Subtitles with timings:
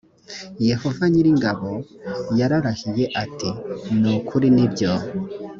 [0.69, 1.69] yehova nyir ingabo
[2.39, 3.49] yararahiye ati
[3.99, 4.91] ni ukuri nibyo